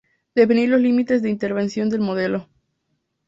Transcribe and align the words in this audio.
Definir 0.33 0.67
los 0.69 0.81
límites 0.81 1.21
de 1.21 1.29
intervención 1.29 1.87
del 1.91 2.01
modelo. 2.01 2.47